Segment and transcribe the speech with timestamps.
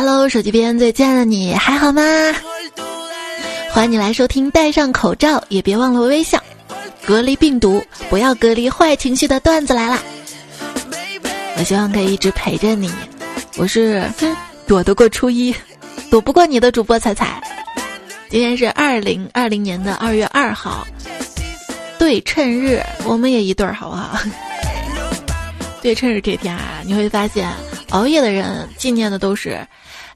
[0.00, 2.00] Hello，手机边最亲爱的你还好吗？
[3.72, 6.40] 欢迎你来收听，戴上口罩也别忘了微笑，
[7.04, 9.98] 隔离病毒，不要隔离坏情绪的段子来啦！
[11.58, 12.88] 我希望可以一直陪着你。
[13.56, 14.08] 我是
[14.68, 15.52] 躲得过初一，
[16.12, 17.42] 躲不过你的主播彩彩。
[18.30, 20.86] 今天是二零二零年的二月二号，
[21.98, 24.16] 对称日，我们也一对儿好不好？
[25.82, 27.52] 对称日这天啊，你会发现
[27.90, 29.58] 熬夜的人纪念的都是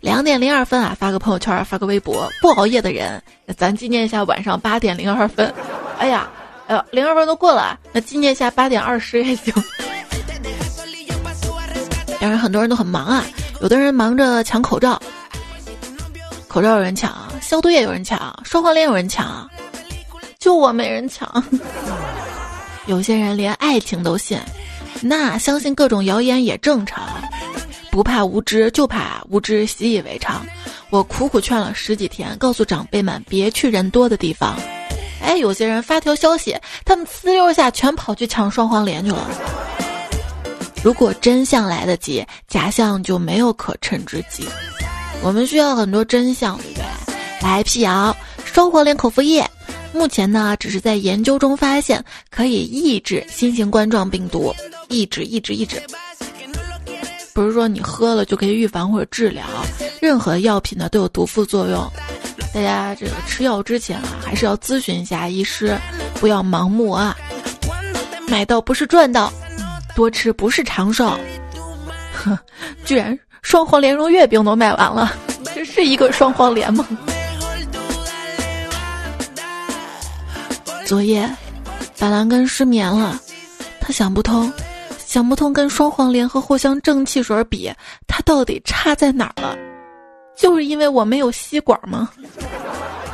[0.02, 3.22] 两点零二分啊，发个朋友圈，发个微博；不熬夜的人，
[3.56, 5.54] 咱纪念一下晚上八点零二分。
[5.96, 6.28] 哎呀，
[6.66, 9.54] 哎，零二分都过了，那纪念一下八点二十也行。
[12.20, 13.24] 当然，很多人都很忙啊，
[13.60, 15.00] 有的人忙着抢口罩，
[16.48, 19.48] 口罩有人抢，消毒液有人抢，双黄连有人抢，
[20.40, 21.32] 就我没人抢。
[22.86, 24.36] 有些人连爱情都信，
[25.00, 27.04] 那相信各种谣言也正常。
[27.92, 30.46] 不怕无知，就怕无知习以为常。
[30.88, 34.58] 我苦苦劝了十几天，告诉长辈们别去人多的地方。
[35.20, 39.30] 哎，有些人发条消息，他们呲溜一下全跑去抢双黄连去了。
[40.82, 44.48] 如果真相来得及，假象就没有可乘之机。
[45.22, 46.84] 我们需要很多真相，对不对？
[47.42, 49.46] 来辟谣，双黄连口服液，
[49.92, 54.50] 目前呢只是在研究中发现可以抑制新型冠状病毒，
[54.88, 55.82] 抑制、抑制、抑制。
[57.34, 59.44] 不是说你喝了就可以预防或者治疗，
[60.00, 61.90] 任何药品呢都有毒副作用。
[62.52, 65.78] 大家这个吃药之前啊，还是要咨询一下医师，
[66.14, 67.16] 不要盲目啊，
[68.28, 69.32] 买到不是赚到。
[69.94, 71.14] 多吃不是长寿，
[72.14, 72.38] 哼！
[72.82, 75.14] 居然双黄莲蓉月饼都卖完了，
[75.54, 76.86] 这是一个双黄莲吗？
[80.86, 81.28] 昨夜，
[81.98, 83.20] 板蓝根失眠了，
[83.80, 84.50] 他想不通，
[85.12, 87.70] 想不通跟双黄连和藿香正气水比，
[88.06, 89.54] 它到底差在哪儿了？
[90.34, 92.08] 就是因为我没有吸管吗？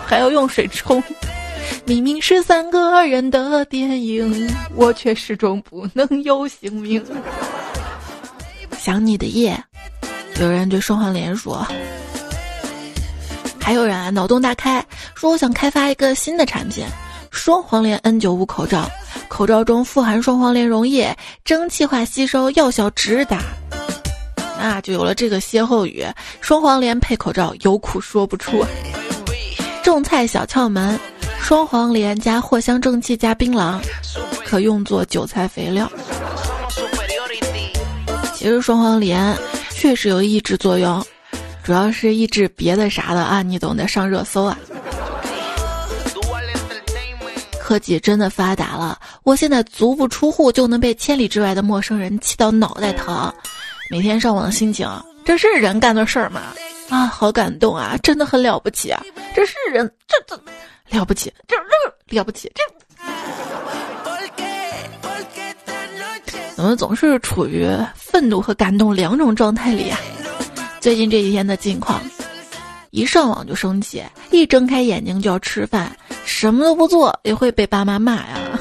[0.07, 1.03] 还要用水冲？
[1.87, 7.05] 明明是三个人的电影，我却始终不能有姓名。
[8.79, 9.61] 想你的夜，
[10.41, 11.67] 有人对双黄连说，
[13.61, 14.87] 还有人脑洞大开，
[15.17, 16.87] 说我想开发一个新的产品——
[17.31, 18.91] 双黄连 N95 口罩，
[19.29, 23.41] 口罩中富含双黄连溶液，蒸汽化吸收，药效直达。
[24.59, 26.05] 那就有了这个歇后语：
[26.41, 28.65] 双黄连配口罩，有苦说不出。
[29.83, 30.99] 种菜小窍门。
[31.41, 33.81] 双黄连加藿香正气加槟榔，
[34.45, 35.91] 可用作韭菜肥料。
[38.35, 39.35] 其实双黄连
[39.71, 41.03] 确实有抑制作用，
[41.65, 44.59] 主要是抑制别的啥的啊，你懂得，上热搜啊。
[47.69, 53.31] 科技真的发达了，我现在足不出户就能被千里之外的陌生人气到脑袋疼。
[53.91, 54.89] 每天上网的心情，
[55.23, 56.41] 这是人干的事儿吗？
[56.89, 59.05] 啊，好感动啊，真的很了不起啊，
[59.37, 60.43] 这是人，这这。
[60.97, 61.57] 了不起，这
[62.09, 62.63] 这了不起，这
[66.57, 70.01] 怎么总是处于愤怒和感动两种状态里啊？
[70.81, 72.01] 最近这几天的近况，
[72.91, 75.95] 一上网就生气，一睁开眼睛就要吃饭，
[76.25, 78.59] 什么都不做也会被爸妈骂呀。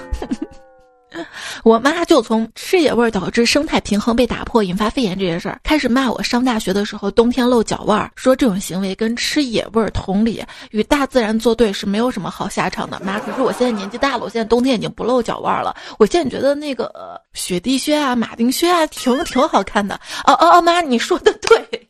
[1.64, 6.22] 我妈就从吃野味导致生态平衡被打破，引发肺炎这件事儿开始骂我。
[6.22, 13.02] 上大学的时候，冬天露脚腕儿，说这种行为跟吃野味同理，与大自然作对是没有什么好下场的。
[13.04, 15.76] 妈，可是我现在年纪大了，我现在冬天已经不露脚腕儿了。
[15.98, 19.96] 我现在觉得那个雪地靴啊、马丁靴啊，挺挺好看的。
[20.26, 21.88] 哦哦哦，妈，你说的对。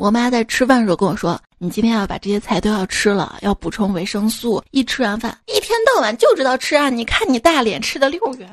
[0.00, 4.64] 我妈在吃饭的时候跟我说：“你今天要把这些菜都要吃了，要补充维生素。
[4.70, 6.88] 一吃完饭，一天到晚就知道吃啊！
[6.88, 8.48] 你看你大脸吃的六圆。”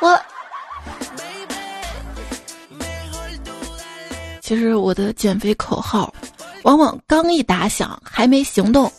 [0.00, 0.16] 我
[4.40, 6.14] 其实我的减肥口号，
[6.62, 8.90] 往往刚一打响，还没行动，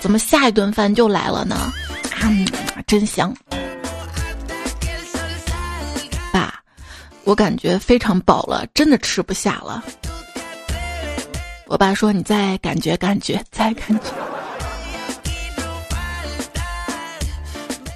[0.00, 1.54] 怎么下一顿饭就来了呢？
[2.20, 2.26] 啊，
[2.84, 3.32] 真香！
[6.32, 6.60] 爸，
[7.22, 9.80] 我感觉非常饱了，真的吃不下了。
[11.66, 14.06] 我爸说：“你再感觉感觉，再感觉。”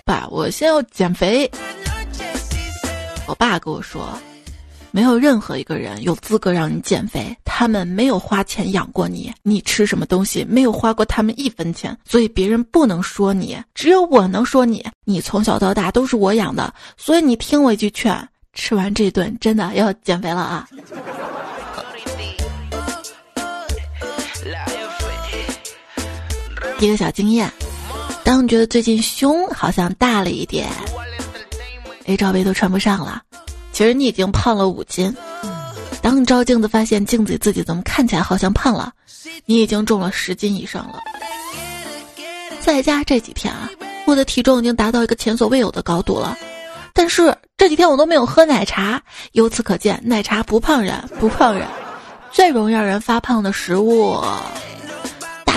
[0.04, 1.50] 爸，我先要减肥。
[3.26, 4.18] 我爸跟我说
[4.90, 14.82] ：“没有任何一个人有资格让你减肥，他们没有花钱养过你，你吃什么东西没有花过他们一分钱，所以别人不能说你，只有我能说你。
[15.04, 20.66] 你从小到大都是我养的，所以你听我一句劝，吃完这顿真的要减肥了啊！”
[26.78, 27.52] 一个小经验，
[28.22, 30.68] 当你觉得最近胸好像大了一点
[32.06, 33.22] ，A 罩杯都穿不上了，
[33.72, 35.14] 其实你已经胖了五斤。
[36.00, 38.92] 当你照镜子发现镜子里自己怎么看起来好像胖了，
[39.44, 41.02] 你已经重了十斤以上了。
[42.60, 43.68] 在家这几天啊，
[44.06, 46.38] 我的体重已经达到一个前所未有的高度了。
[46.92, 49.02] 但是这几天我都没有喝奶茶，
[49.32, 51.66] 由此可见，奶茶不胖人，不胖人。
[52.30, 54.22] 最容易让人发胖的食物，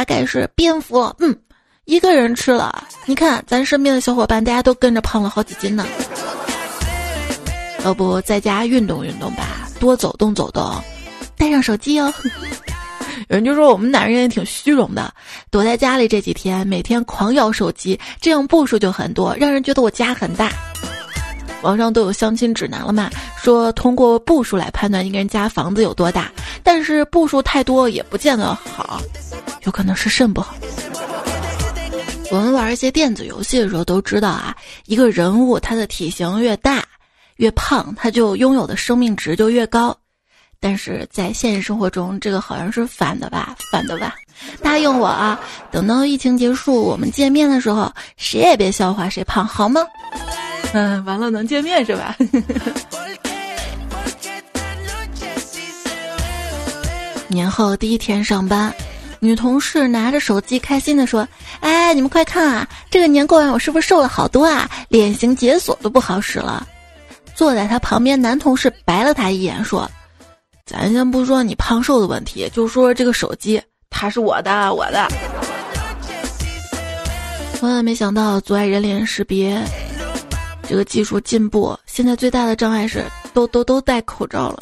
[0.02, 1.16] 大概是蝙蝠。
[1.20, 1.38] 嗯，
[1.86, 5.86] 一个人吃了，你看咱身边的小伙伴，大家都跟着胖了好几斤呢。
[7.86, 10.74] 要不在家运动运动吧，多走动走动，
[11.38, 12.12] 带上手机哦。
[13.30, 15.14] 有人就说我们男人也挺虚荣的，
[15.52, 20.52] 躲在家里这几天，每天狂摇手机，这样步数就很多，让人觉得我家很大。
[21.62, 23.10] 网上都有相亲指南了嘛，
[23.42, 26.32] 说通过步数来判断一个人家房子有多大，
[26.64, 29.02] 但是步数太多也不见得好，
[29.64, 30.56] 有可能是肾不好。
[32.32, 34.56] 我们玩一些电子游戏的时候都知道啊，
[34.86, 36.84] 一个人物他的体型越大
[37.36, 39.96] 越胖，他就拥有的生命值就越高。
[40.60, 43.56] 但是在现实生活中，这个好像是反的吧？
[43.72, 44.16] 反的吧？
[44.62, 45.40] 答应我啊，
[45.72, 49.82] 等到疫情结束，我们见面的时候，谁也别笑话谁胖，好吗？
[50.74, 52.16] 嗯， 完了能见面是吧？
[57.28, 58.74] 年后第一天上班，
[59.20, 61.26] 女同事拿着手机开心的说
[61.62, 64.70] ：“哎，你们快看啊，这个年过完我是不是瘦了好多啊？
[64.90, 66.68] 脸型解锁都不好使了。”
[67.34, 69.90] 坐在他旁边男同事白了他一眼说
[70.68, 75.08] ：“咱先不说你胖瘦的问题，就说这个手机，它是我的，我的。”
[77.62, 79.58] 万万没想到，阻碍人脸识别。
[80.72, 83.04] 这个技术进步，现在最大的障碍是
[83.34, 84.60] 都都都戴口罩了。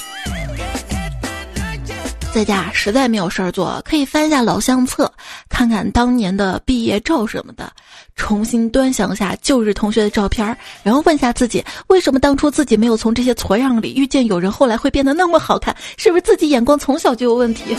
[2.33, 5.13] 在家实在没有事儿做，可以翻一下老相册，
[5.49, 7.71] 看看当年的毕业照什么的，
[8.15, 15.75] 重新端详一下旧日同学的照片，然后问一下自己，为什么当初自己没有从这些矬样里遇见有人，后来会变得那么好看？
[15.97, 17.77] 是不是自己眼光从小就有问题？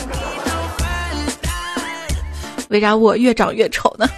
[2.69, 4.09] 为啥我越长越丑呢？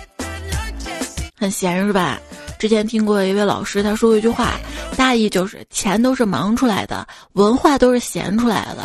[1.34, 2.20] 很闲是吧？
[2.62, 4.52] 之前听过一位老师，他说过一句话，
[4.96, 8.84] 大意就是钱都是忙出来的，文化都是闲出来的。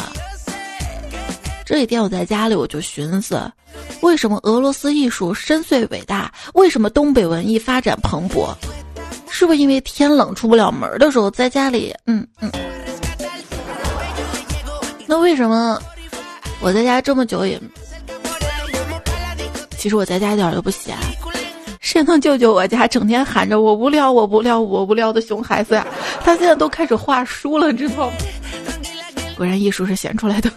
[1.63, 3.39] 这几天我在家里，我就寻思，
[4.01, 6.33] 为什么俄罗斯艺术深邃伟大？
[6.55, 8.51] 为什么东北文艺发展蓬勃？
[9.29, 12.51] 是不是因为天冷出不了门的时候，在家里，嗯嗯。
[15.05, 15.79] 那为什么
[16.61, 17.61] 我在家这么久也？
[19.77, 20.97] 其实我在家一点都不闲。
[21.97, 25.87] 谁能救救我家整天喊着我无聊我无聊我无聊的熊孩子呀？
[26.23, 28.13] 他现在都开始画书了，知道吗？
[29.35, 30.51] 果然艺术是闲出来的。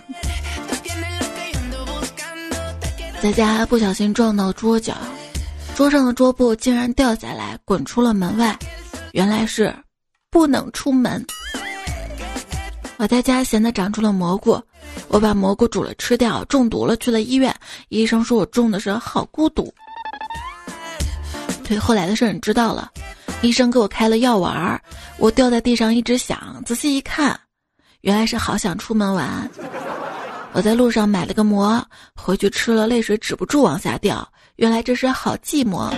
[3.22, 4.94] 在家不小心撞到桌角，
[5.74, 8.54] 桌上的桌布竟然掉下来，滚出了门外。
[9.12, 9.74] 原来是
[10.30, 11.24] 不能出门。
[12.98, 14.60] 我在家闲的长出了蘑菇，
[15.08, 17.54] 我把蘑菇煮了吃掉，中毒了去了医院。
[17.88, 19.72] 医生说我中的是好孤独。
[21.70, 22.90] 对后来的事你知道了，
[23.42, 24.82] 医生给我开了药丸儿，
[25.18, 27.38] 我掉在地上一直响，仔细一看，
[28.00, 29.48] 原来是好想出门玩。
[30.52, 31.80] 我在路上买了个馍，
[32.16, 35.88] 回去吃了，泪水止不住往下掉，原来这是好寂寞。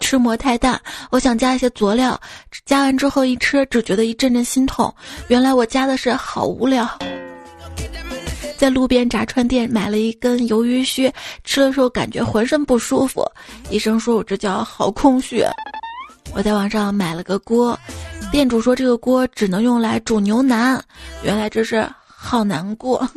[0.00, 0.78] 吃馍太淡，
[1.10, 2.20] 我想加一些佐料，
[2.66, 4.94] 加完之后一吃，只觉得一阵阵心痛，
[5.28, 6.86] 原来我加的是好无聊。
[8.60, 11.10] 在路边炸串店买了一根鱿鱼须，
[11.44, 13.24] 吃的时候感觉浑身不舒服，
[13.70, 15.42] 医生说我这叫好空虚。
[16.34, 17.74] 我在网上买了个锅，
[18.30, 20.78] 店主说这个锅只能用来煮牛腩，
[21.24, 23.08] 原来这是好难过。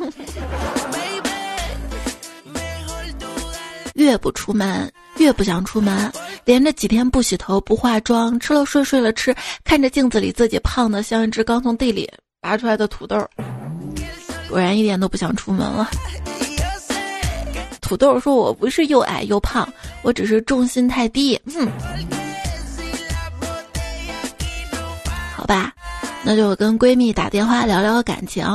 [3.96, 6.10] 越不出门越不想出门，
[6.46, 12.10] 连着几天不洗头不化妆，吃了睡睡了吃，看着镜子里自己胖的像一只刚从地里
[12.40, 13.22] 拔出来的土豆。
[14.48, 15.90] 果然一点都不想出门了。
[17.80, 19.68] 土豆说：“我不是又矮又胖，
[20.02, 21.68] 我只是重心太低。”嗯，
[25.36, 25.70] 好吧，
[26.22, 28.46] 那就跟闺蜜打电话聊聊感情。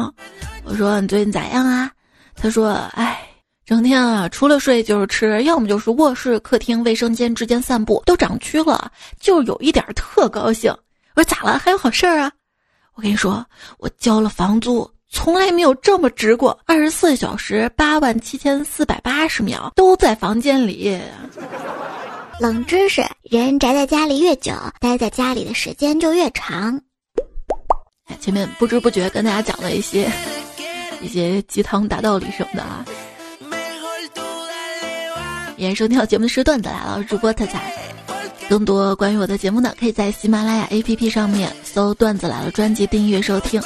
[0.64, 1.92] 我说：“你最近咋样啊？”
[2.36, 3.20] 她说：“哎，
[3.66, 10.76] 整天啊，除了睡就是吃，要么就是卧室、客厅、卫生间之间散步，都长蛆了，就有一点特高兴。”
[11.16, 11.60] 我说：“咋了？
[11.60, 12.32] 还有好事儿啊？”
[12.96, 13.46] 我跟你说，
[13.78, 14.90] 我交了房租。
[15.12, 21.00] 从来没有这么值过，二十四小时八万七千四百八十秒都在房间里。
[22.40, 26.80] 冷知识：人宅在家里越久，待在家里的时间就越长。
[28.20, 30.10] 前面不知不觉跟大家讲了一些
[31.02, 32.86] 一些鸡汤大道理什么的啊。
[35.58, 37.74] 也收听节目的是段子来了，主播特彩。
[38.48, 43.62] 更多关于我的节目呢，可以在喜马拉雅 APP 上面搜“段子来了”专辑订阅收听。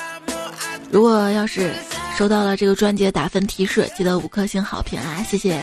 [0.93, 1.73] 如果要是
[2.15, 5.25] 收到了这个专辑的打分提示，记得五颗星好评啊！
[5.27, 5.59] 谢谢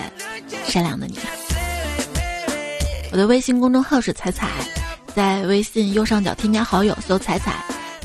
[0.66, 1.16] 善良的你。
[3.12, 4.48] 我的微信公众号是彩彩，
[5.14, 7.54] 在微信右上角添加好友，搜“彩彩”，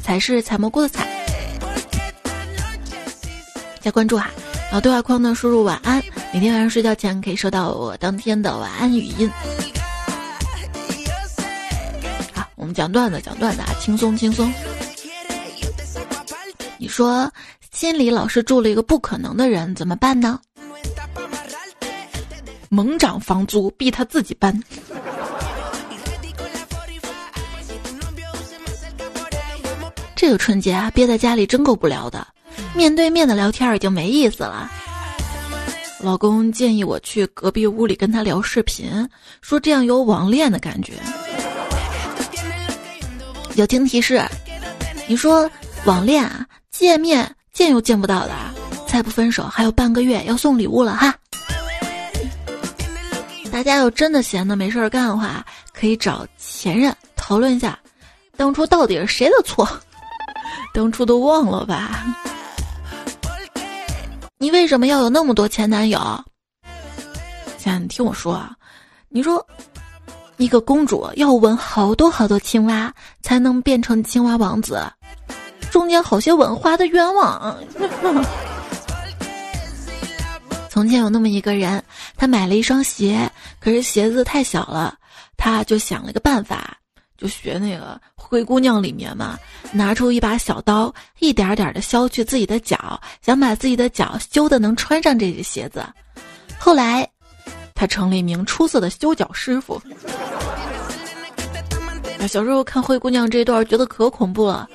[0.03, 1.08] 彩是采蘑菇的彩，
[3.82, 4.29] 加关注哈。
[4.65, 6.00] 然后对话框呢输入“晚安”，
[6.32, 9.27] 每天晚上睡觉前可以收到我当天的晚安语音。
[12.36, 14.53] 好，我们讲段子，讲段子啊，轻松轻松。
[16.77, 17.32] 你说
[17.72, 20.39] 心里老是住了一个不可能的人，怎么办呢？
[22.70, 24.62] 猛涨房租，逼他自己搬。
[30.15, 32.25] 这个春节啊，憋在家里真够不聊的，
[32.74, 34.72] 面对面的聊天已经没意思了。
[36.00, 39.08] 老公建议我去隔壁屋里跟他聊视频，
[39.41, 40.94] 说这样有网恋的感觉。
[43.55, 44.22] 友情提示：
[45.08, 45.50] 你说
[45.86, 46.46] 网恋啊，
[46.77, 48.36] 见面见又见不到的，
[48.86, 51.15] 再不分手还有半个月要送礼物了哈。
[53.50, 57.79] 大家要真的闲的没事儿干的话，可以找前任讨论一下，
[58.36, 59.65] 当初到底是谁的错？
[60.75, 62.03] 当初都忘了吧？
[64.38, 65.98] 你为什么要有那么多前男友？
[67.58, 68.53] 亲爱的，你听我说啊，
[69.08, 69.44] 你说
[70.36, 74.84] 一个公主要吻好多好多青蛙才能变成青蛙王子，
[75.75, 77.53] 中间好些吻花的冤枉。
[80.72, 81.84] 从前有那么一个人，
[82.15, 83.29] 他买了一双鞋，
[83.60, 84.98] 可是鞋子太小了，
[85.36, 86.77] 他就想了个办法，
[87.17, 89.38] 就学那个灰姑娘里面嘛，
[89.74, 95.86] 拿出一把小刀，一点点的削去自己的脚，想把自己的脚修的能穿上这只鞋子。
[96.58, 97.05] 后来，
[97.74, 99.82] 他成了一名出色的修脚师傅。
[102.29, 104.70] 小时候看灰姑娘这一段，觉得可恐怖了。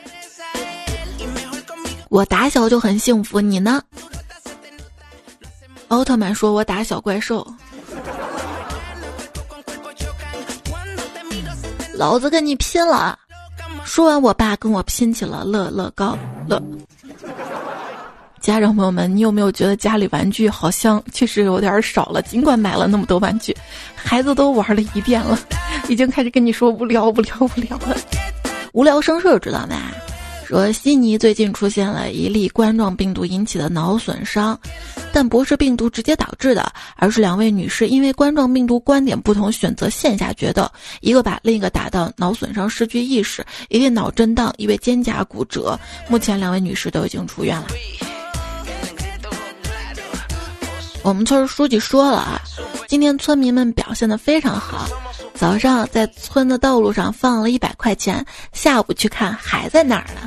[2.11, 3.81] 我打小就很幸福，你呢？
[5.88, 7.47] 奥特曼说：“我打小怪兽，
[11.95, 13.17] 老子跟你拼了！”
[13.87, 16.61] 说完，我爸跟我拼起了乐乐高乐。
[18.40, 22.21] 家长朋友们，你有没有觉得家里玩具好像确实有点少了？
[22.23, 23.57] 尽管买了那么多玩具，
[23.95, 25.38] 孩子都玩了一遍了，
[25.88, 27.97] 已经开始跟你说无聊、无聊、无聊了。
[28.73, 29.76] 无聊生事知道吗？
[30.50, 34.59] 说悉尼最近出现了一例冠状病毒引起的脑损伤，
[35.12, 40.69] 但不是病毒直接导致的，而是两位女士因为冠状病毒观点不同，选择线下决斗，
[41.02, 45.78] 一个把另一个打到脑损伤失去意识，一位脑震荡，一位肩胛骨折。
[46.09, 47.69] 目前两位女士都已经出院了。
[51.04, 52.42] 我们村书记说了啊，
[52.88, 54.88] 今天村民们表现的非常好。
[55.40, 60.20] 早上在村的道路上放了一百块钱，下午去看还在哪儿呢？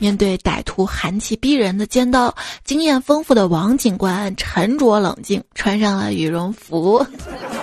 [0.00, 7.06] 面对歹徒寒气逼人的尖刀，经验丰富的王警官沉着冷静，穿上了羽绒服。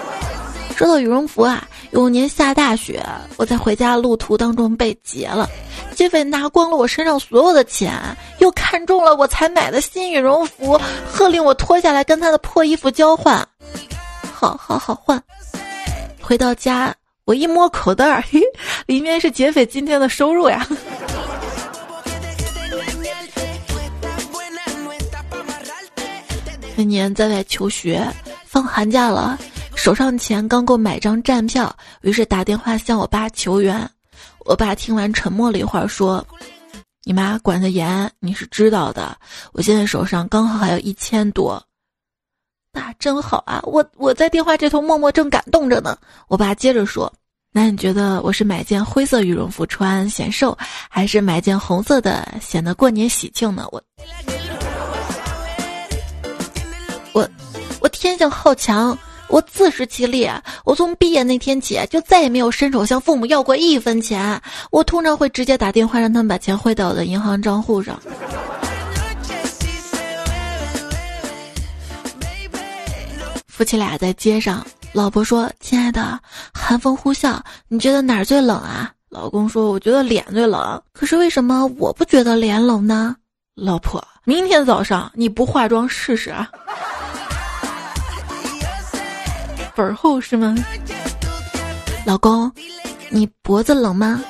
[0.78, 3.06] 说到羽绒服啊，有年下大雪，
[3.36, 5.50] 我在回家路途当中被劫了，
[5.94, 7.94] 劫匪拿光了我身上所有的钱，
[8.40, 10.80] 又看中了我才买的新羽绒服，
[11.12, 13.46] 喝令我脱下来跟他的破衣服交换。
[14.34, 15.22] 好好好换。
[16.22, 16.94] 回到家，
[17.26, 18.24] 我一摸口袋儿，
[18.88, 20.66] 里面是劫匪今天的收入呀。
[26.78, 28.08] 那年在外求学，
[28.46, 29.38] 放寒假了，
[29.76, 33.90] 手上钱刚够买张站票，于是打电话向我爸求援。
[34.46, 36.26] 我爸听完沉默了一会儿，说
[37.04, 39.16] ：“你妈管得严，你是知道的。
[39.52, 41.62] 我现在手上刚好还有一千多。”
[42.74, 43.62] 那真好啊！
[43.64, 45.98] 我我在电话这头默默正感动着呢。
[46.30, 47.12] 我爸接着说
[47.52, 50.58] ：“那你觉得我是买件灰色羽绒服穿显瘦，
[50.90, 53.84] 还是买件红色的显得过年喜庆呢？”我
[57.14, 57.30] 我
[57.82, 58.98] 我天性好强，
[59.28, 60.30] 我自食其力。
[60.64, 64.42] 我从毕业那天起就再也没有伸手向父母要过一分钱。
[64.72, 68.00] 我通常会直接打电话让他们把钱汇到我的银行账户上。
[73.62, 76.20] 夫妻俩在街上，老婆说：“亲爱的，
[76.52, 83.16] 寒风呼啸，你觉得哪儿最冷啊？”老公说：“我觉得脸最冷。”可是为什么我不觉得脸冷呢？
[83.54, 86.50] 老婆，明天早上你不化妆试试啊？
[89.76, 90.56] 粉厚是吗？
[92.04, 92.52] 老公，
[93.12, 94.24] 你脖子冷吗？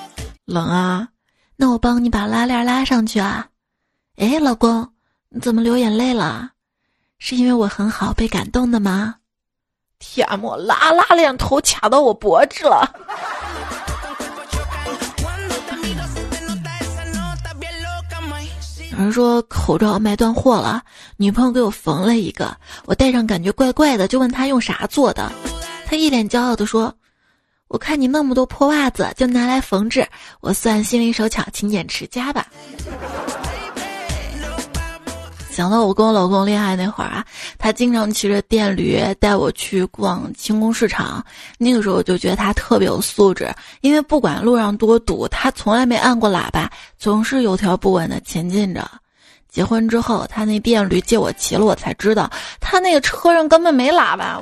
[0.43, 1.07] 冷啊，
[1.55, 3.47] 那我帮你把拉链拉上去啊。
[4.17, 4.85] 哎，老公，
[5.29, 6.49] 你怎么流眼泪了？
[7.17, 9.15] 是因为我很好被感动的吗？
[10.01, 12.93] 天莫拉拉链头卡到我脖子了。
[18.91, 20.83] 有人说口罩卖断货了，
[21.15, 22.55] 女朋友给我缝了一个，
[22.85, 25.31] 我戴上感觉怪怪的，就问他用啥做的，
[25.87, 26.93] 他一脸骄傲的说
[27.69, 30.05] ：“我看你那么多破袜子，就拿来缝制，
[30.41, 32.45] 我算心灵手巧，勤俭持家吧。”
[35.51, 37.25] 想到我跟我老公恋爱那会儿啊，
[37.59, 41.23] 他经常骑着电驴带我去逛轻工市场，
[41.57, 48.89] 那个时候我就觉得他特别有素质，因为不管路上多堵，他从来没按过喇叭，总是有条不紊的前进着。
[49.49, 52.31] 结婚之后，他那电驴借我骑了，我才知道
[52.61, 54.41] 他那个车上根本没喇叭。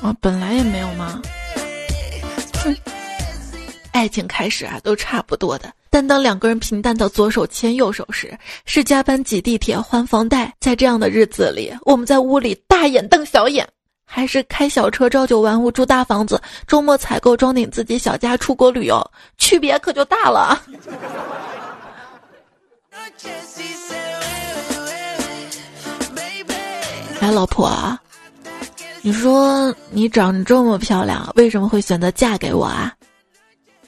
[0.00, 1.20] 啊，本来也没有吗？
[3.90, 5.68] 爱情开始啊，都差不多的。
[5.90, 10.54] 但当两个人平淡到左手牵右手时，是加班挤地铁还房贷。
[10.60, 13.68] 在这样的日子里，我们在屋里大眼瞪小眼，
[14.06, 19.04] 还是开小车朝九晚五住大房子，周末采购装顶自己小家出国旅游，
[19.36, 20.62] 区别可就大了。
[27.20, 27.98] 哎，老婆，
[29.02, 32.94] 你说你长这么漂亮，为什么会选择嫁给我啊？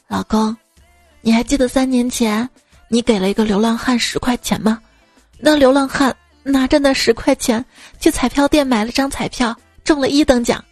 [0.09, 0.55] 老公。
[1.25, 2.47] 你还记得三年前，
[2.89, 4.81] 你给了一个流浪汉十块钱吗？
[5.39, 6.13] 那流浪汉
[6.43, 7.65] 拿着那十块钱
[8.01, 10.63] 去彩票店买了张彩票，中了一等奖。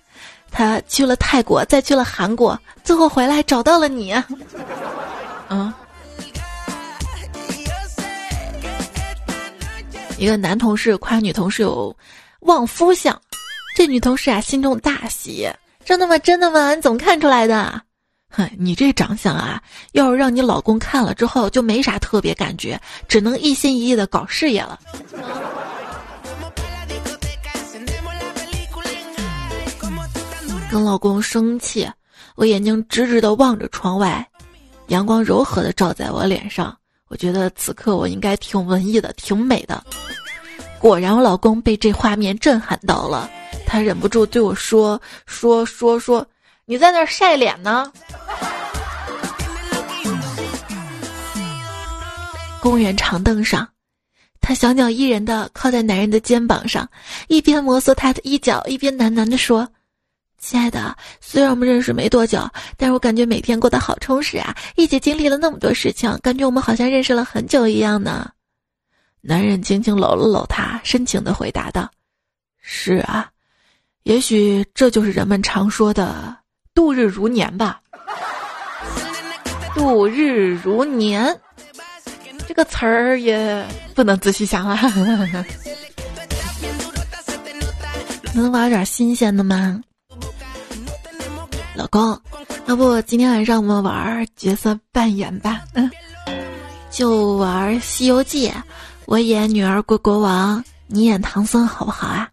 [0.50, 4.12] 他去了泰国，再去了韩国，最后回来找到了你。
[5.48, 5.72] 嗯，
[10.18, 11.96] 一个男同事夸女同事有
[12.40, 13.16] 旺夫相，
[13.76, 15.48] 这女同事啊心中大喜。
[15.84, 16.18] 真的吗？
[16.18, 16.74] 真的吗？
[16.74, 17.80] 你怎么看出来的？
[18.30, 19.60] 哼，你这长相啊，
[19.92, 24.78] 要是让你老公看了之后，就没啥特别感觉，只能一心一意的搞事业了。
[30.70, 31.90] 跟老公生气，
[32.36, 34.24] 我眼睛直直的望着窗外，
[34.86, 36.76] 阳光柔和的照在我脸上，
[37.08, 39.82] 我觉得此刻我应该挺文艺的，挺美的。
[40.78, 43.28] 果然，我老公被这画面震撼到了，
[43.66, 46.24] 他忍不住对我说：“说说说。”
[46.66, 47.92] 你在那儿晒脸呢？
[52.60, 53.66] 公园长凳上，
[54.40, 56.88] 他小鸟依人的靠在男人的肩膀上，
[57.28, 59.66] 一边摩挲他的衣角，一边喃喃的说
[60.38, 62.46] ：“亲爱的，虽然我们认识没多久，
[62.76, 64.54] 但是我感觉每天过得好充实啊！
[64.76, 68.30] 一起经历了那么多事情，感觉我们好像认识了很久一样呢。”
[69.22, 71.90] 男人轻轻搂了搂她，深情的回答道
[72.60, 73.30] ：“是啊，
[74.02, 76.36] 也许这就是人们常说的。”
[76.72, 77.80] 度日如年吧，
[79.74, 81.38] 度日如年，
[82.50, 84.76] 这个词儿也不能仔细想啊。
[88.34, 89.80] 能玩点新鲜的吗？
[91.76, 92.20] 老公，
[92.66, 95.62] 要不今天晚上我们玩角色扮演吧？
[95.74, 95.88] 嗯，
[96.90, 98.48] 就玩《西游记》，
[99.04, 102.28] 我演女儿国国王，你演唐僧，好不好啊？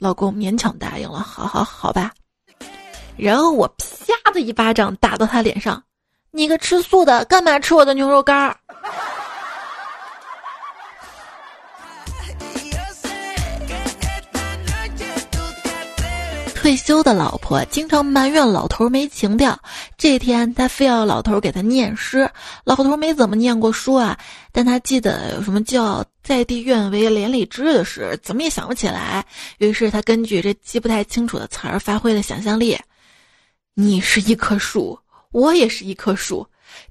[0.00, 2.10] 老公勉强答应了，好好好吧。
[3.16, 5.80] 然后我啪的一巴掌打到他脸上，
[6.36, 8.54] 你个吃素的，干嘛吃我的牛肉干儿？
[16.54, 19.58] 退休的老婆经常埋怨老头没情调，
[19.96, 22.30] 这天他非要老头给他念诗，
[22.64, 24.18] 老头没怎么念过书啊，
[24.52, 29.24] 但他记得有什么叫“在地愿为连理枝”的事，怎么也想不起来。
[29.56, 32.78] 于是他根据这记不太清楚的词儿，发挥了想象力。
[33.72, 34.98] 你是一棵树，
[35.32, 36.46] 我也是一棵树，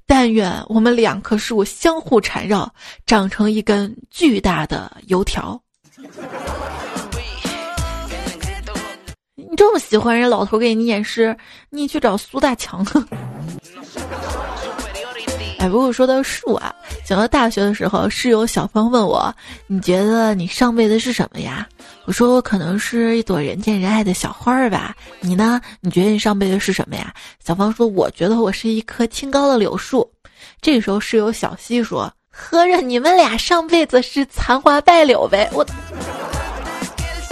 [0.06, 2.72] 但愿我们两棵树相互缠绕，
[3.06, 5.60] 长成一根巨大的油条。
[9.34, 11.36] 你这么喜欢人老头给你念诗，
[11.70, 12.84] 你去找苏大强。
[15.66, 16.72] 哎，不过说到树啊，
[17.04, 19.34] 想到大学的时候，室友小芳问我
[19.66, 21.66] ：“你觉得你上辈子是什么呀？”
[22.06, 25.60] 我说我可能是一朵人见人爱的小花儿吧，你呢？
[25.80, 27.12] 你觉得你上辈子是什么呀？
[27.44, 30.08] 小芳说，我觉得我是一棵清高的柳树。
[30.60, 35.50] 这个时候室友小溪说，合着你们俩上辈子是残花败柳呗？
[35.52, 35.66] 我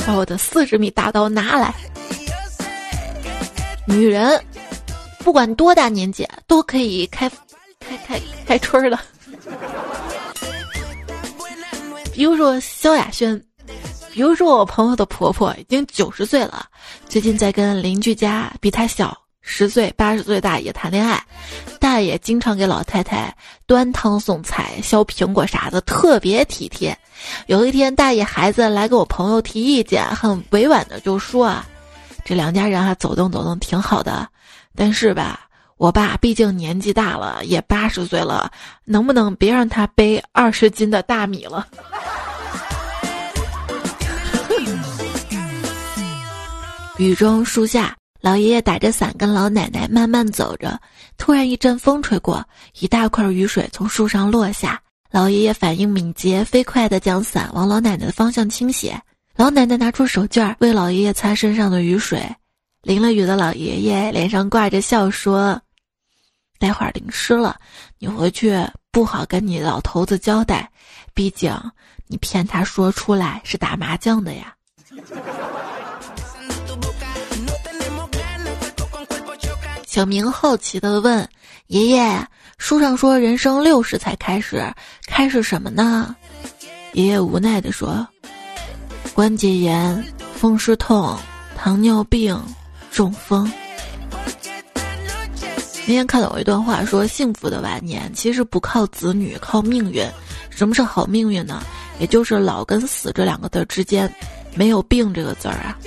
[0.05, 1.73] 把我的四十米大刀拿来。
[3.87, 4.43] 女人
[5.21, 7.31] 不管多大年纪都可以开
[8.07, 9.01] 开开春了。
[12.13, 13.43] 比如说萧亚轩。
[14.13, 16.67] 比如说，我朋友的婆婆已经九十岁了，
[17.09, 21.21] 最近在跟邻居家比她小十岁、八十岁大爷谈恋爱。
[21.81, 26.97] 大爷经常给老太太端汤送菜、削苹果啥的，特别体贴。
[27.49, 31.67] 有一天，大爷孩子来给我朋友提意见，很委婉的就说：“啊，
[32.25, 34.29] 这两家人啊，走动走动挺好的，
[34.77, 35.44] 但是吧，
[35.77, 38.51] 我爸毕竟年纪大了，也八十岁了，
[38.85, 41.67] 能不能别让他背二十斤的大米了？
[46.97, 50.81] 雨中树下，老爷爷打着伞跟老奶奶慢慢走着。
[51.19, 52.45] 突然一阵风吹过，
[52.79, 54.81] 一大块雨水从树上落下。
[55.11, 59.01] 老爷爷反应敏捷，飞快地将伞往老奶奶的方向倾斜。
[59.37, 62.25] 老奶奶拿出手绢为老爷爷擦身上的雨水。
[62.83, 65.61] 淋了雨的老爷爷脸上挂着笑说
[66.59, 67.57] ：“待会儿淋湿了，
[67.99, 68.57] 你回去
[68.91, 70.71] 不好跟你老头子交代，
[71.13, 71.53] 毕竟
[72.07, 74.55] 你骗他说出来是打麻将的呀。”
[79.87, 81.29] 小明好奇的问
[81.69, 82.27] ：“爷爷，
[82.59, 84.65] 书上说人生六十才开始，
[85.07, 86.17] 开始什么呢？”
[86.95, 88.07] 爷爷无奈的说
[89.15, 91.17] ：“关节炎、风湿痛、
[91.57, 92.41] 糖尿病、
[92.91, 93.51] 中风。”
[95.87, 100.07] 那天看到有一段话说：“幸福的晚年其实不靠子女，靠命运。
[100.49, 101.63] 什么是好命运呢？
[101.99, 104.11] 也就是老跟死这两个字之间，
[104.55, 105.79] 没有病这个字儿啊。”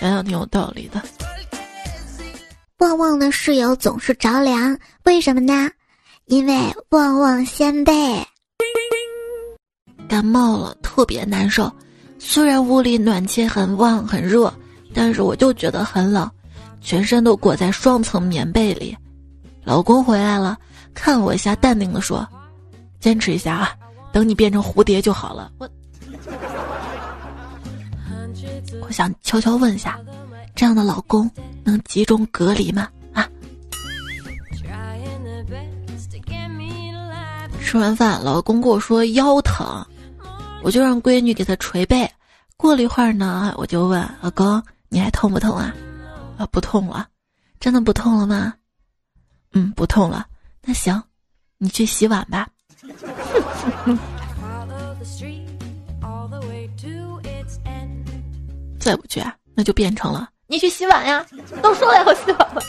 [0.00, 1.00] 想想挺有道理的。
[2.78, 5.70] 旺旺的室友总是着凉，为什么呢？
[6.26, 6.58] 因为
[6.88, 7.92] 旺旺先辈
[10.08, 11.72] 感冒了，特别难受。
[12.18, 14.52] 虽然屋里暖气很旺很热，
[14.92, 16.28] 但是我就觉得很冷，
[16.86, 18.96] 全身都裹在双层棉被里。
[19.64, 20.56] 老公回来了，
[20.94, 22.24] 看我一下，淡定的说
[23.00, 23.74] ：“坚持一下啊，
[24.12, 25.68] 等你变成蝴蝶就好了。”我
[28.82, 29.98] 我想悄悄问一下。
[30.54, 31.28] 这样的老公
[31.64, 32.88] 能集中隔离吗？
[33.12, 33.28] 啊！
[37.60, 39.84] 吃完饭，老公跟我说腰疼，
[40.62, 42.08] 我就让闺女给他捶背。
[42.56, 45.74] 过了一会儿呢，我就问老公：“你还痛不痛啊？”
[46.38, 47.08] 啊，不痛了，
[47.58, 48.54] 真的不痛了吗？
[49.52, 50.26] 嗯，不痛了。
[50.62, 51.02] 那行，
[51.58, 52.48] 你去洗碗吧。
[58.78, 59.22] 再不去，
[59.54, 60.28] 那就变成了。
[60.46, 61.26] 你去洗碗呀！
[61.62, 62.62] 都说了要洗碗了。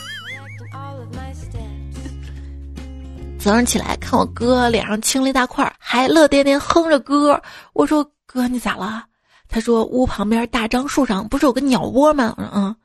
[3.39, 7.39] 早上起来看我哥脸上青了一大块，还乐颠颠哼着歌。
[7.73, 9.05] 我说：“哥，你咋了？”
[9.47, 12.75] 他说：“屋旁边大樟树上不是有个鸟窝吗？”我说：“嗯。”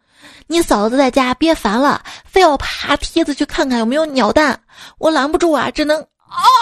[0.47, 4.61] 你嫂子在家憋烦了，非要爬梯子去看看有没有鸟蛋。
[4.99, 6.01] 我拦不住啊，只能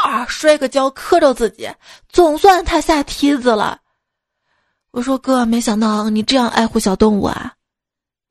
[0.04, 1.68] 啊摔个跤磕着自己。
[2.08, 3.78] 总算他下梯子了。
[4.90, 7.52] 我说：“哥，没想到你这样爱护小动物啊。”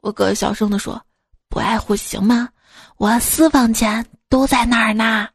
[0.02, 1.02] 我哥小声的说
[1.50, 2.50] ：“不爱护行吗？
[2.98, 5.28] 我私房钱都在那儿呢。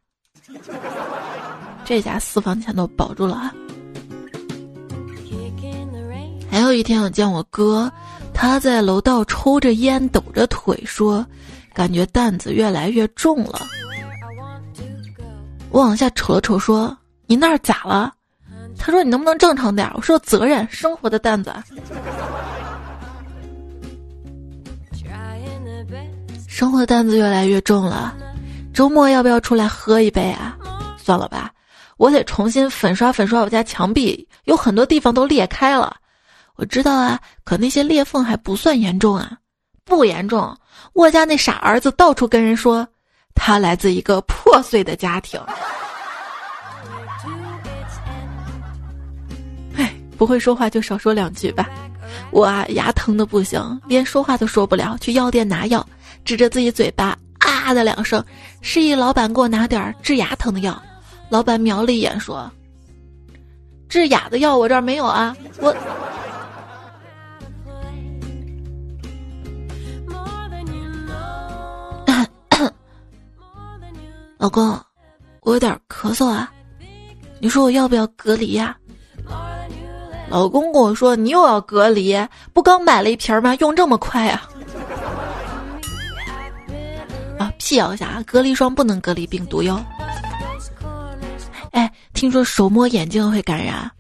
[1.84, 3.52] 这家私房钱都保住了啊。”
[6.50, 7.90] 还有一天，我见我哥，
[8.34, 11.24] 他在楼道抽着烟，抖着腿，说
[11.72, 13.62] ：“感觉担子越来越重了。”
[15.70, 16.94] 我往下瞅了瞅，说
[17.26, 18.12] ：“你那儿咋了？”
[18.76, 21.54] 他说：“你能不能正常点？”我说：“责任，生活的担子。”
[26.46, 28.14] 生活的担子越来越重了，
[28.74, 30.56] 周末要不要出来喝一杯啊？
[30.98, 31.50] 算了吧，
[31.96, 35.96] 我得重新粉刷粉刷我家墙壁，有很多地方都裂开了。
[36.56, 39.38] 我知道啊，可那些裂缝还不算严重啊，
[39.84, 40.56] 不严重。
[40.92, 42.86] 我家那傻儿子到处跟人说，
[43.34, 45.40] 他来自一个破碎的家庭。
[49.76, 51.68] 哎，不会说话就少说两句吧。
[52.30, 55.84] 我啊，牙疼的不行，连说话都说不了，去药店拿药。
[56.24, 58.24] 指着自己嘴巴啊的两声，
[58.62, 60.80] 示意老板给我拿点治牙疼的药。
[61.28, 62.50] 老板瞄了一眼说
[63.90, 65.74] ：“治哑的药我这儿没有啊。”我，
[74.38, 74.78] 老公，
[75.40, 76.52] 我有点咳嗽啊，
[77.38, 78.76] 你说我要不要隔离呀？
[80.28, 82.16] 老公跟我说：“你又要隔离？
[82.52, 83.54] 不刚买了一瓶吗？
[83.56, 84.42] 用这么快啊？”
[87.38, 89.82] 啊辟谣一下啊，隔离霜不能隔离病毒哟。
[91.70, 93.90] 哎，听说手摸眼睛会感染，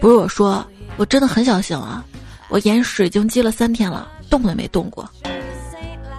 [0.00, 0.64] 不是我说，
[0.96, 2.04] 我真的很小心啊。
[2.48, 5.08] 我眼屎已经积了三天了，动也没动过。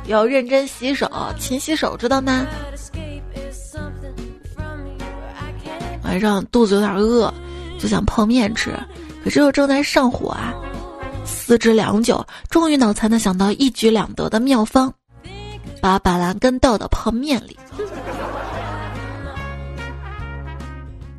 [0.08, 2.46] 要认真洗手，勤洗手，知道吗？
[6.12, 7.34] 晚上肚子有点饿，
[7.80, 8.78] 就想泡面吃，
[9.24, 10.54] 可是又正在上火啊。
[11.24, 14.94] 思之良久，终于脑残的想到一举两得的妙方。
[15.80, 17.58] 把板蓝根倒到泡面里，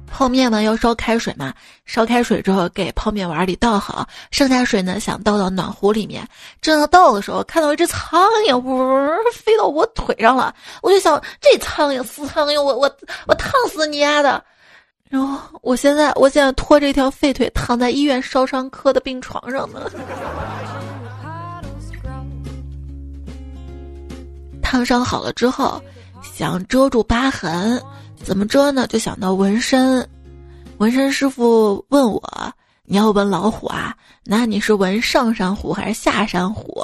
[0.07, 1.55] 泡面嘛要烧开水嘛，
[1.87, 6.23] 烧开水之后给泡面碗里倒好，剩下水呢想倒到暖壶里面。
[6.61, 12.95] 正要倒的时候，看到一只苍蝇呜飞到我腿上了，我就想这苍蝇死苍蝇，我我
[13.27, 14.45] 我烫死你丫的！
[15.13, 19.91] 然后我现在我现在拖着一条废腿躺在医院烧伤科的病床上呢。
[24.63, 25.79] 烫伤好了之后，
[26.23, 27.79] 想遮住疤痕。
[28.25, 28.87] 怎么遮呢？
[28.87, 30.09] 就想到纹身，
[30.79, 32.23] 纹身师傅问我
[32.87, 33.95] ：“你要纹老虎啊？
[34.25, 36.83] 那你是纹上山虎还是下山虎？”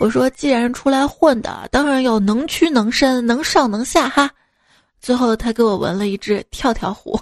[0.00, 4.30] 我说：“既然出来混的，当然要能屈能伸，能上能下哈。”
[4.98, 7.20] 最后他给我纹了一只跳跳虎。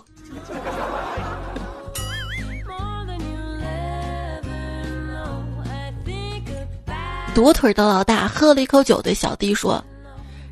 [7.34, 9.84] 独腿的老大喝了一口酒，对小弟说：“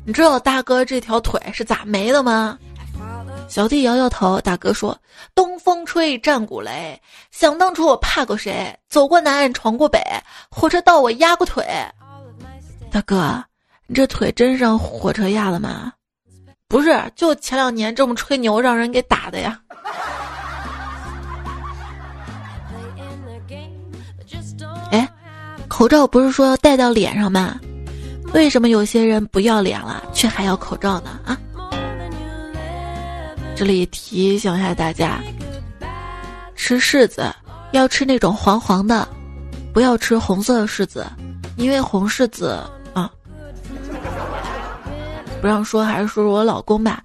[0.07, 2.57] 你知道大哥这条腿是咋没的吗？”
[3.49, 4.97] 小弟摇摇头，大哥说
[5.35, 6.97] ：“东风吹，战鼓擂。
[7.29, 8.73] 想当初我怕过谁？
[8.87, 10.01] 走过南，闯过北，
[10.49, 11.65] 火车到我压过腿。
[12.89, 13.43] 大哥，
[13.87, 15.91] 你这腿真让火车压了吗？
[16.69, 19.59] 不是，就前两年这么吹牛，让人给打的呀。”
[25.67, 27.59] 口罩不是说要戴到脸上吗？
[28.33, 31.19] 为什么有些人不要脸了，却还要口罩呢？
[31.25, 31.37] 啊？
[33.55, 35.21] 这里提醒一下大家，
[36.55, 37.33] 吃柿子
[37.71, 39.07] 要吃那种黄黄的，
[39.73, 41.05] 不要吃红色的柿子，
[41.55, 42.59] 因为红柿子
[42.93, 43.09] 啊，
[45.41, 47.03] 不让说还是说说我老公吧。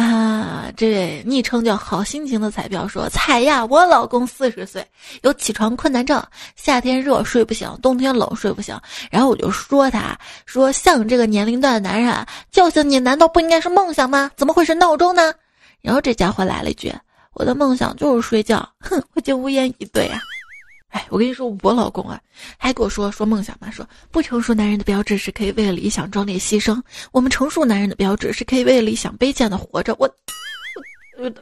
[0.00, 4.82] 啊，这位昵称叫好心情的彩票说：“彩呀，我老公四十岁，
[5.20, 6.22] 有起床困难症，
[6.56, 8.74] 夏天热睡不醒，冬天冷睡不醒。
[9.10, 14.30] 然后我就说他，说像你这个年龄段的男人，叫醒你难道不应该是梦想吗？
[14.36, 15.34] 怎么会是闹钟呢？”
[15.82, 16.90] 然后这家伙来了一句
[17.34, 20.18] ：“我的梦想就是睡觉。”哼，我就无言以对啊。
[20.90, 22.20] 哎，我跟你说，我老公啊，
[22.58, 26.80] 还跟我说说梦想嘛，说不成熟男人的标志是可以为了理想壮烈牺牲，
[27.12, 29.94] 我们成熟男人的标志是可以为了理想卑贱的活着。
[29.98, 30.10] 我，
[31.18, 31.32] 我，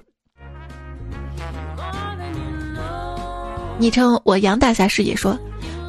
[3.78, 5.38] 昵称我杨大侠师爷说，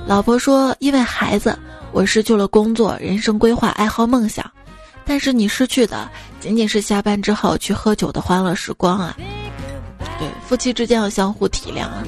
[0.08, 1.58] 老婆说因为孩子，
[1.92, 4.50] 我失去了工作、人生规划、爱好、梦想。
[5.06, 6.08] 但是你失去的
[6.40, 9.18] 仅仅是下班之后去喝酒的欢乐时光啊！
[10.20, 12.04] 对，夫妻之间要相互体谅啊。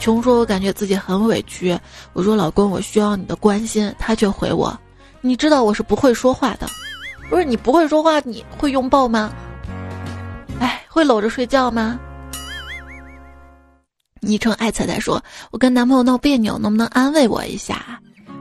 [0.00, 1.78] 穷说：“我感觉自己很委屈。”
[2.14, 4.76] 我说：“老公，我需要你的关心。”他却回我
[5.20, 6.66] ：“你知道我是不会说话的。”
[7.30, 9.32] 不是你不会说话，你会拥抱吗？
[10.58, 11.96] 哎，会搂着睡觉吗？
[14.20, 18.00] 昵称爱彩彩说：“我跟男朋友闹别扭，能不能安慰我一下？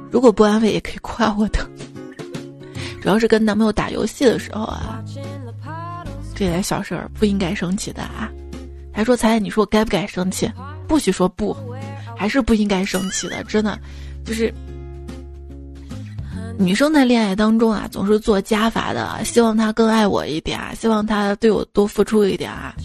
[0.10, 1.60] 如果不安慰，也可以夸我的。”
[3.00, 5.04] 主要是跟男朋友打游戏的时候啊，
[6.34, 8.32] 这点小事儿不应该生气的啊。
[8.92, 10.52] 还说彩彩，你说我该不该生气？
[10.90, 11.56] 不许说不，
[12.18, 13.44] 还是不应该生气的。
[13.44, 13.80] 真的，
[14.26, 14.52] 就是
[16.58, 22.76] 女生在恋爱当中啊，总是做加法的，希望他更爱我一点，希望他对我多付出一点啊。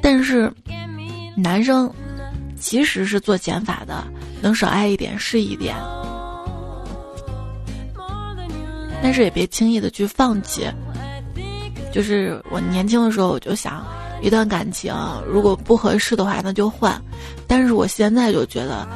[0.00, 0.50] 但是
[1.36, 1.92] 男生
[2.56, 4.04] 其实是做减法的，
[4.40, 5.74] 能少爱一点是一点。
[9.02, 10.70] 但是也别轻易的去放弃。
[11.92, 13.84] 就是我年轻的时候，我就想，
[14.22, 14.94] 一段感情
[15.26, 16.98] 如果不合适的话，那就换。
[17.46, 18.86] 但是我现在就觉得，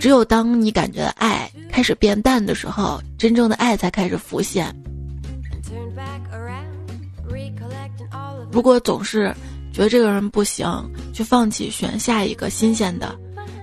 [0.00, 4.74] 只有当你感觉爱开始变淡的时候，真正的爱才开始浮现。
[8.52, 9.34] 如果总是
[9.72, 10.64] 觉得这个人不行，
[11.12, 13.12] 就放弃，选下一个新鲜的，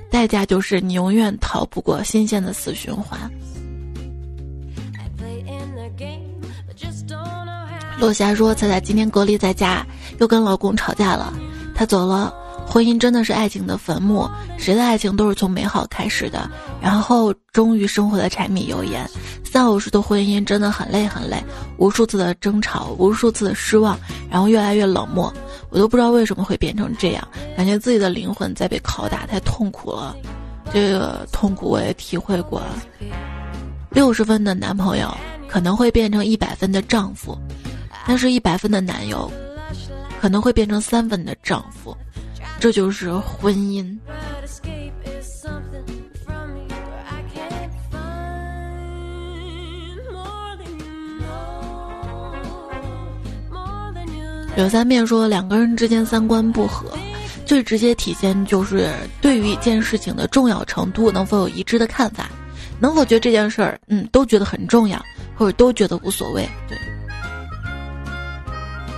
[0.09, 3.17] 代价就是你永远逃不过新鲜的死循环。
[7.99, 9.85] 落霞说：“彩彩今天隔离在家，
[10.21, 11.33] 又跟老公吵架了。
[11.73, 12.31] 他走了，
[12.67, 14.29] 婚姻真的是爱情的坟墓。
[14.55, 16.47] 谁的爱情都是从美好开始的，
[16.79, 19.09] 然后终于生活的柴米油盐。
[19.43, 21.43] 三五十的婚姻真的很累很累，
[21.77, 23.97] 无数次的争吵，无数次的失望，
[24.29, 25.33] 然后越来越冷漠。
[25.71, 30.15] 我都不知道为什么会变成这样，感觉自己的灵魂在被拷打，太痛苦了。
[30.71, 32.61] 这个痛苦我也体会过。
[33.89, 35.11] 六十分的男朋友
[35.49, 37.35] 可能会变成一百分的丈夫。”
[38.07, 39.31] 但是，一百分的男友
[40.21, 41.97] 可能会变成三分的丈夫，
[42.59, 43.97] 这就是婚姻。
[54.55, 56.95] 柳三面说，两个人之间三观不合，
[57.43, 62.29] 最直接体现就是对于一件事情的重要程度能否有一致的看法，
[62.79, 65.03] 能否觉得这件事儿，嗯，都觉得很重要，
[65.35, 66.70] 或者都觉得无所谓，对。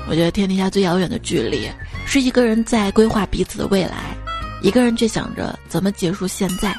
[0.07, 1.67] 我觉得天底下最遥远的距离，
[2.05, 4.15] 是一个人在规划彼此的未来，
[4.61, 6.75] 一个人却想着怎么结束现在。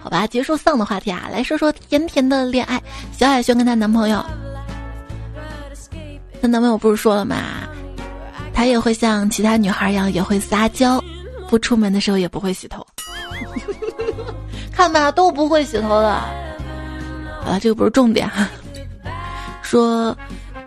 [0.00, 2.82] 好吧，结束丧的话题啊，来说说甜甜的恋爱。
[3.12, 4.24] 小海轩跟她男朋友，
[6.42, 7.36] 她男朋友不是说了吗？
[8.52, 11.02] 她也会像其他女孩一样，也会撒娇，
[11.48, 12.84] 不出门的时候也不会洗头。
[14.74, 16.20] 看吧，都不会洗头的。
[17.40, 18.48] 好了，这个不是重点哈。
[19.62, 20.16] 说。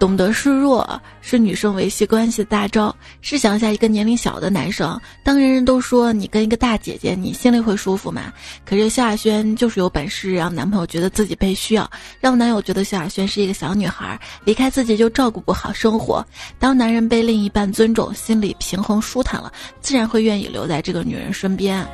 [0.01, 2.95] 懂得示弱是女生维系关系的大招。
[3.21, 8.33] 试想一下，一个年龄小的男生，当人人都说你跟一个大姐姐，你心里会舒服吗？
[8.65, 11.87] 可是萧亚轩就是有本事让男朋友觉得自己被需要，
[12.19, 16.25] 让男友觉得萧亚轩是一个小女孩，离开自己就照顾不好生活。
[16.57, 21.87] 当男人被另一半尊重，心里平衡舒坦了，自然会愿意留在这个女人身边。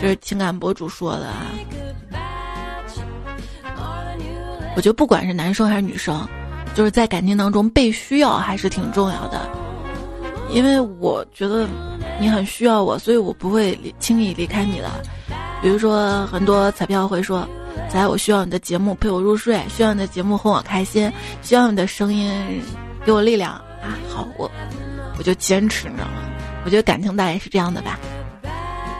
[0.00, 1.46] 这是情感博主说的啊。
[4.74, 6.28] 我觉得不管是男生还是女生。
[6.76, 9.48] 就是在感情当中被需要还是挺重要的，
[10.50, 11.66] 因为我觉得
[12.20, 14.90] 你很需要我，所以我不会离轻易离开你的。
[15.62, 17.48] 比如说，很多彩票会说
[17.88, 21.10] ：“仔，我需要你的节目陪我入睡，需要你的节目哄我开心，
[21.40, 22.30] 需要你的声音
[23.06, 24.50] 给我力量啊！”好，我
[25.18, 26.28] 我就坚持，你知道吗？
[26.66, 27.98] 我觉得感情大概是这样的吧。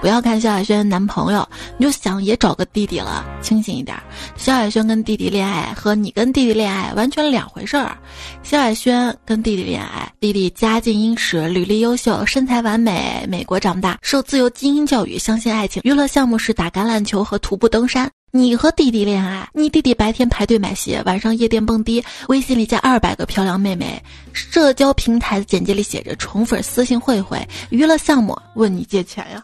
[0.00, 3.24] 不要看萧亚轩男朋友，你就想也找个弟弟了。
[3.42, 3.96] 清醒一点，
[4.36, 7.96] 萧亚轩跟弟弟恋爱和你跟弟弟恋爱完全两回事儿。
[8.42, 15.80] 萧亚轩跟弟弟恋爱，弟弟家境殷实，履历优秀，身材完美，美国长大，受自由精英教育，相信爱情。
[15.84, 18.10] 娱乐项目是打橄榄球和徒步登山。
[18.32, 29.42] 你和弟弟恋爱，你弟弟白天排队买鞋，晚上夜店蹦迪，微信里加二百个漂亮妹妹，社交平台的简介里写着宠粉私信会会，娱乐项目问你借钱呀。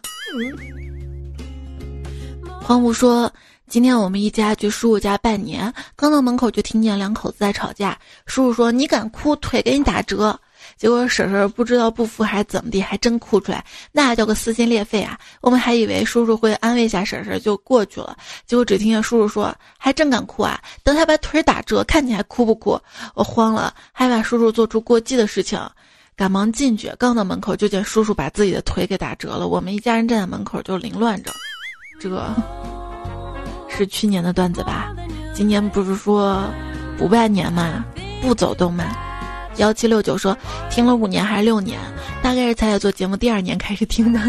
[2.61, 3.33] 荒芜说
[3.67, 7.97] ：“今天我们一家去叔叔家拜年，刚到门口就听见两口子在吵架。
[8.27, 10.39] 叔叔说：‘你敢哭，腿给你打折。’”
[10.83, 15.17] 结果婶婶不知道不服还是怎么地，还真哭出来，那叫个撕心裂肺啊！
[15.41, 18.17] 我们还以为叔叔会安慰一下婶婶就过去了，
[18.49, 20.61] 结果只听见叔叔说：“还真敢哭啊！
[20.83, 22.77] 等他把腿打折，看你还哭不哭？”
[23.15, 25.57] 我慌了，害怕叔叔做出过激的事情，
[26.17, 29.47] 赶忙进去，刚到门口就见叔叔把自己的腿给打折了。
[29.47, 31.31] 我们一家人站在门口就凌乱着，
[32.01, 32.29] 这
[33.69, 34.93] 是去年的段子吧？
[35.33, 36.43] 今年不是说
[36.99, 37.85] 不拜年吗？
[38.21, 39.12] 不走动漫？
[39.57, 40.37] 幺七六九说，
[40.71, 41.79] 听了五年还是六年，
[42.23, 44.21] 大概是才做节目第二年开始听的。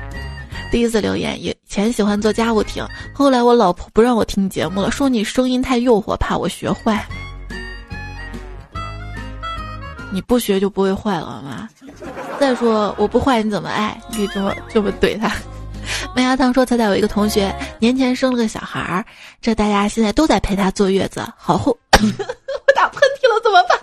[0.70, 7.06] 第一次留言，以前喜欢做家务听，后来我老婆不让我听节目了，说你声音太诱惑，怕我学坏。
[10.10, 11.68] 你不学就不会坏了吗？
[12.38, 13.98] 再说我不坏你怎么爱？
[14.10, 15.32] 你可以这么这么怼他。
[16.14, 19.04] 麦芽糖说，他在有一个同学年前生了个小孩儿，
[19.40, 21.76] 这大家现在都在陪他坐月子，好后。
[21.98, 23.80] 我打喷嚏了，怎么办？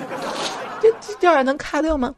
[0.80, 2.14] 这这这儿能卡掉吗？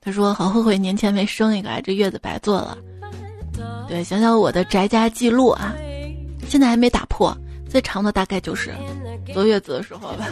[0.00, 2.76] 他说好后悔年前没生一个，这月子白做了。
[3.88, 5.72] 对，想想我的宅家记录啊，
[6.48, 7.36] 现在还没打破，
[7.68, 8.74] 最长的大概就是
[9.32, 10.26] 坐月子的时候吧。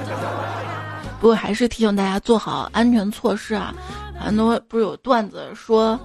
[1.21, 3.75] 不过还是提醒大家做好安全措施啊。
[4.19, 5.99] 很多不是有段子说，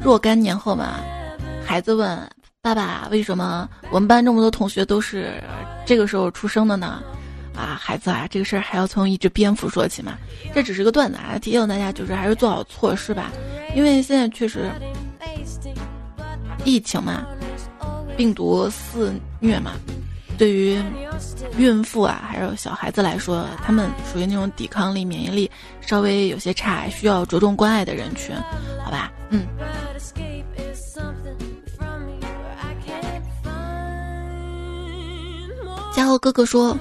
[0.00, 1.00] 若干年后嘛，
[1.64, 2.18] 孩子问。
[2.62, 5.40] 爸爸，为什么我们班这么多同学都是
[5.84, 7.00] 这个时候出生的呢？
[7.54, 10.18] 啊，孩子啊，这个事儿还要从一只蝙蝠说起嘛。
[10.52, 13.30] 这只是个段子啊，提醒大家就是还是做好措施吧。
[13.76, 14.68] 因为现在确实
[16.64, 17.24] 疫情嘛，
[18.16, 19.70] 病毒肆虐嘛，
[20.38, 20.82] 对于
[21.56, 28.36] 孕妇啊还有小孩子来说，他们属于那种抵抗力、免疫力稍微有些差，需要着重关爱的人群，
[28.84, 29.10] 好吧？
[29.30, 29.46] 嗯。
[35.94, 36.76] 嘉禾哥哥说：“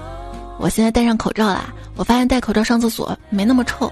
[0.59, 3.89] 我现在戴上口罩啦，我发现戴口罩上厕所没那么臭，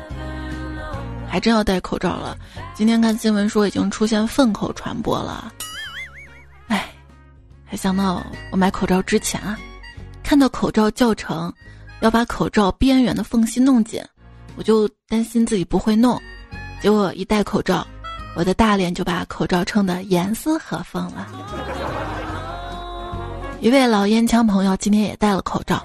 [1.30, 2.38] 还真要戴口罩了。
[2.76, 5.54] 今天看新闻说已经出现粪口传播了，
[6.68, 6.92] 哎，
[7.74, 9.58] 还想到我买口罩之前啊，
[10.22, 11.52] 看到口罩教程
[12.02, 14.00] 要把口罩边缘的缝隙弄紧，
[14.56, 16.22] 我就担心自己不会弄，
[16.80, 17.84] 结果一戴口罩，
[18.36, 21.28] 我的大脸就把口罩撑得严丝合缝了。”
[23.60, 25.84] 一位老烟枪朋友今天也戴了口罩，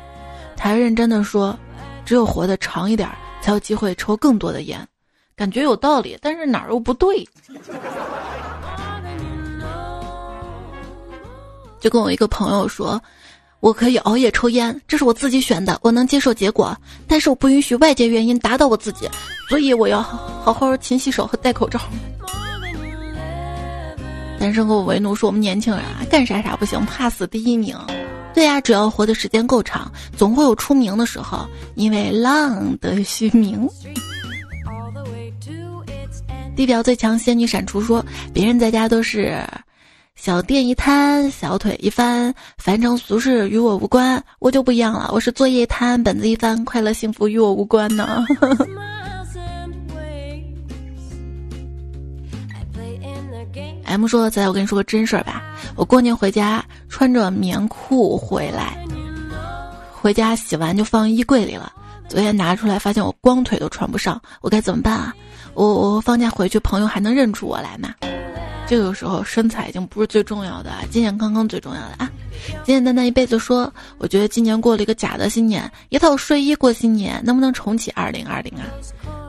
[0.58, 1.58] 他认真的说
[2.04, 3.08] ：“只有活得长一点，
[3.40, 4.86] 才有机会抽更多的烟。”
[5.34, 7.26] 感觉有道理，但是哪儿又不对。
[11.80, 13.00] 就跟我一个朋友说
[13.60, 16.76] ：“我可以熬夜抽烟，这是我自己选的，我能接受结果，
[17.06, 19.08] 但是我不允许外界原因打倒我自己，
[19.48, 21.80] 所以我要好好勤洗手和戴口罩。”
[24.40, 27.76] 男生跟我为奴说：“我们年轻人啊，干啥啥不行，怕死第一名。
[28.34, 31.44] 对呀，只要活的时间够长，总会有出名的时候。
[31.74, 33.68] 因为浪得虚名。”
[36.54, 39.44] 地表最强仙女闪出说，别人在家都是
[40.18, 48.24] 小店一摊，小腿一翻，凡尘俗事与我无关，我就不一样了，我是作业一摊，本子一翻，快乐幸福与我无关呢。
[53.84, 55.40] M 说：“仔，我跟你说个真事儿吧，
[55.76, 58.76] 我过年回家穿着棉裤回来，
[59.92, 61.72] 回家洗完就放衣柜里了。
[62.08, 65.14] 昨天拿出来发现我光腿都穿不上，我该怎么办啊？
[65.58, 67.92] 我我放假回去，朋友还能认出我来吗？
[68.68, 72.08] 这个时候身材已经不是最重要的，健健康康最重要的啊！
[72.64, 78.62] 简简单单一辈子说，我觉得今年过了一个假的新年，一套睡衣过新年，能不能重启二零二零啊？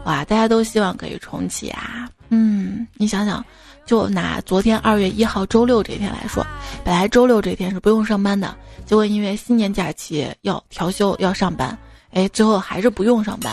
[0.05, 2.07] 哇，大家都希望可以重启啊！
[2.29, 3.43] 嗯，你想想。”
[3.87, 6.45] 就拿昨天二月一号周六这天来说，
[6.83, 8.55] 本来周六这天是不用上班的，
[8.85, 11.75] 结果因为新年假期要调休要上班，
[12.11, 13.51] 哎，最后还是不用上班。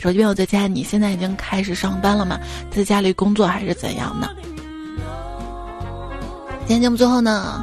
[0.00, 2.40] 手机边我在家，你现在已经开始上班了吗？
[2.70, 4.30] 在家里工作还是怎样呢？
[6.60, 7.62] 今天节目最后呢，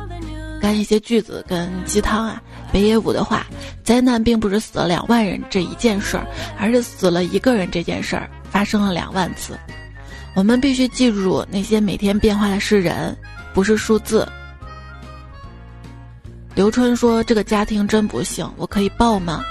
[0.61, 2.39] 干一些句子跟鸡汤啊。
[2.71, 3.47] 北野武的话：
[3.83, 6.27] 灾难并不是死了两万人这一件事儿，
[6.59, 9.57] 而是死了一个人这件事儿发生了两万次。
[10.35, 13.17] 我们必须记住，那些每天变化的是人，
[13.51, 14.27] 不是数字。
[16.53, 19.41] 刘春说：“这个家庭真不幸，我可以报吗？”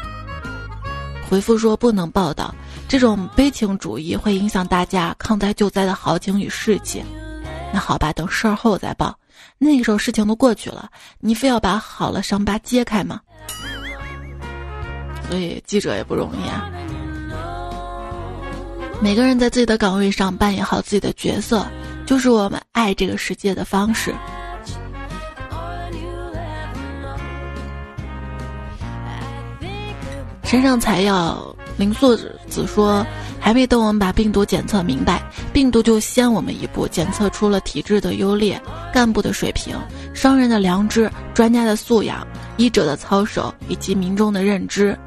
[1.28, 2.54] 回复说：“不能报道，
[2.88, 7.04] 这种悲情主义会影响大家抗灾救灾的豪情与士气。”
[7.72, 9.18] 那好吧，等事儿后再报。
[9.58, 13.20] 那个时候事情都过去了，你非要把好了伤疤揭开吗？
[15.28, 16.70] 所以记者也不容易啊。
[19.00, 21.66] 每个人在自己的岗位上扮演好自己的角色，
[22.06, 24.14] 就是我们爱这个世界的方式。
[30.44, 33.04] 身上才要林素子说，
[33.38, 35.22] 还没等我们把病毒检测明白，
[35.52, 38.60] 病毒就先我们一步检测出了体质的优劣、
[38.92, 39.76] 干部的水平、
[40.14, 44.98] 商人的良知、专家的素养、医者的操守以及民众的认知。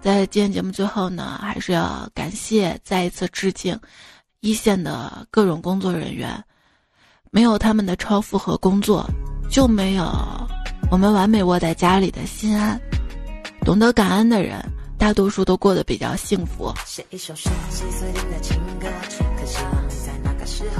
[0.00, 3.78] 在今天节目最后呢，还是要感谢再一次致敬
[4.40, 6.42] 一线的各种工作人员，
[7.30, 9.04] 没有他们的超负荷工作，
[9.48, 10.04] 就没有
[10.90, 12.80] 我们完美窝在家里的心安。
[13.64, 14.64] 懂得感恩的人，
[14.98, 16.74] 大多数都过得比较幸福。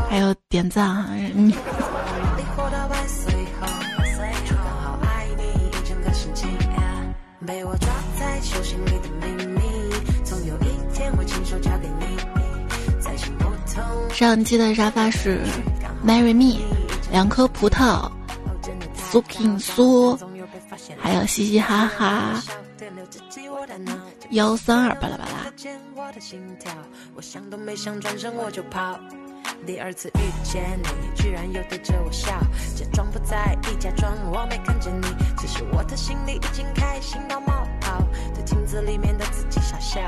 [0.09, 1.53] 还有点赞哈，嗯。
[14.12, 15.41] 上期的沙发是
[16.05, 16.61] Marry Me，
[17.12, 18.11] 两颗葡萄，
[18.97, 20.19] 苏 king 苏，
[20.99, 22.43] 还有嘻嘻哈哈，
[24.31, 25.53] 幺三二巴拉巴拉。
[29.67, 32.39] 第二次遇见你，居然又对着我笑，
[32.77, 35.07] 假装不在意，假装我没看见你，
[35.39, 38.05] 其实我的心里已经开心到冒泡，
[38.35, 40.01] 对镜子里面的自己傻笑。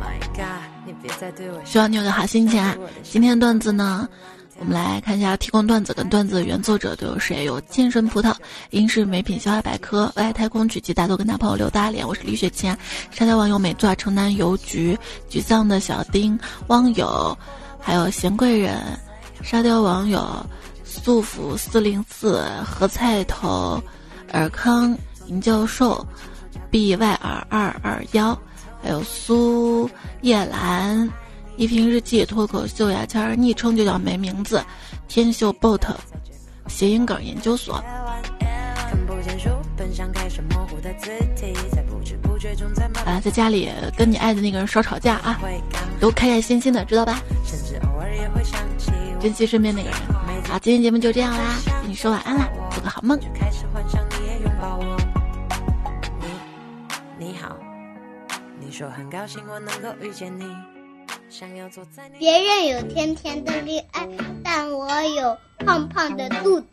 [0.00, 1.62] My God，你别再对我。
[1.64, 2.74] 希望你有个好心情啊！
[3.02, 4.08] 今天段子呢，
[4.58, 7.44] 我们来看一下提供段子跟段子的原作者都有谁？
[7.44, 8.34] 有健身葡萄、
[8.70, 12.74] 英式美品、笑话百科、外太空曲奇大头跟大朋友刘大脸，我是李雪琴。
[13.10, 14.98] 沙雕网友美作城南邮局，
[15.30, 16.38] 沮丧的小丁，
[16.68, 17.36] 汪友。
[17.78, 18.80] 还有贤贵人，
[19.42, 20.44] 沙雕网友，
[20.84, 23.80] 素府四零四，何菜头，
[24.32, 24.96] 尔康，
[25.26, 26.04] 尹教授
[26.70, 28.36] ，b y r 二二幺，
[28.82, 29.88] 还有苏
[30.22, 31.08] 叶兰，
[31.56, 34.62] 一瓶日记，脱口秀牙签儿，昵称就叫没名字，
[35.08, 35.80] 天秀 bot，
[36.68, 37.82] 谐音梗研究所。
[43.04, 45.40] 啊，在家里跟你爱的那个人少吵架啊，
[45.98, 47.20] 都开开心心的，知道吧？
[49.18, 49.98] 珍惜身边那个人。
[50.48, 53.18] 好，今天节目就这样啦，跟你说晚安啦，做个好梦。
[62.18, 64.08] 别人有甜甜的恋爱，
[64.42, 66.66] 但我有胖胖的肚子。